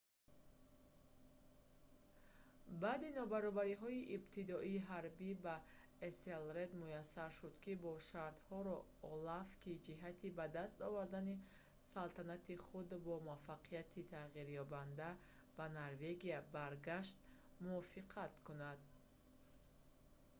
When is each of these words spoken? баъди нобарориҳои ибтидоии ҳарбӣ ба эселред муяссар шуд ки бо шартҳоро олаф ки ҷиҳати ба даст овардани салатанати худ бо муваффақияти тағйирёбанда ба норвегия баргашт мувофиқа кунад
баъди 2.81 3.09
нобарориҳои 3.19 4.07
ибтидоии 4.15 4.85
ҳарбӣ 4.91 5.29
ба 5.45 5.55
эселред 6.09 6.71
муяссар 6.81 7.29
шуд 7.39 7.55
ки 7.63 7.73
бо 7.83 7.91
шартҳоро 8.09 8.77
олаф 9.11 9.49
ки 9.63 9.73
ҷиҳати 9.87 10.27
ба 10.37 10.45
даст 10.57 10.77
овардани 10.89 11.35
салатанати 11.91 12.55
худ 12.65 12.89
бо 13.05 13.13
муваффақияти 13.27 14.07
тағйирёбанда 14.15 15.09
ба 15.57 15.65
норвегия 15.79 16.39
баргашт 16.57 17.17
мувофиқа 17.63 18.23
кунад 18.45 18.79